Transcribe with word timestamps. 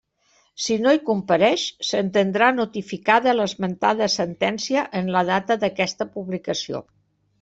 Si 0.67 0.75
no 0.83 0.93
hi 0.95 1.01
compareix, 1.09 1.65
s'entendrà 1.89 2.47
notificada 2.55 3.35
l'esmentada 3.41 4.09
sentència 4.15 4.87
en 5.01 5.13
la 5.17 5.23
data 5.33 5.59
d'aquesta 5.65 6.09
publicació. 6.17 6.83